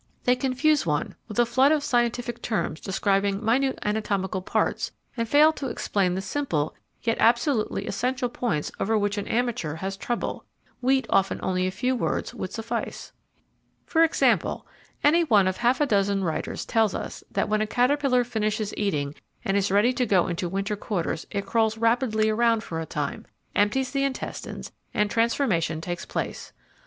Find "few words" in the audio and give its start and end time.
11.69-12.33